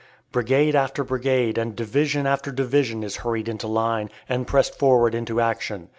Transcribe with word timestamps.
Brigade 0.31 0.75
after 0.75 1.03
brigade 1.03 1.59
and 1.59 1.75
division 1.75 2.25
after 2.25 2.51
division 2.51 3.03
is 3.03 3.17
hurried 3.17 3.47
into 3.47 3.67
line, 3.67 4.09
and 4.27 4.47
pressed 4.47 4.79
forward 4.79 5.13
into 5.13 5.39
action. 5.39 5.89